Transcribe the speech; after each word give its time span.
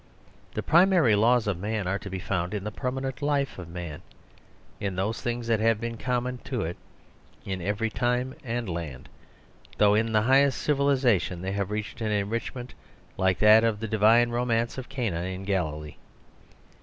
The 0.55 0.63
primary 0.63 1.15
laws 1.15 1.45
of 1.45 1.59
man 1.59 1.85
are 1.85 1.99
to 1.99 2.09
be 2.09 2.17
found 2.17 2.55
in 2.55 2.63
the 2.63 2.71
permanent 2.71 3.21
life 3.21 3.59
of 3.59 3.69
man; 3.69 4.01
in 4.79 4.95
those 4.95 5.21
things 5.21 5.45
that 5.45 5.59
have 5.59 5.79
been 5.79 5.95
common 5.95 6.39
to 6.45 6.61
it 6.63 6.75
in 7.45 7.61
every 7.61 7.91
time 7.91 8.33
and 8.43 8.67
land, 8.67 9.09
though 9.77 9.93
in 9.93 10.11
the 10.11 10.23
highest 10.23 10.59
civilisation 10.59 11.43
they 11.43 11.51
have 11.51 11.69
reached 11.69 12.01
an 12.01 12.11
en 12.11 12.29
richment 12.31 12.71
like 13.15 13.37
that 13.37 13.63
of 13.63 13.79
the 13.79 13.87
divine 13.87 14.31
romance 14.31 14.79
of 14.79 14.89
Cana 14.89 15.21
in 15.21 15.43
Galilee. 15.45 15.97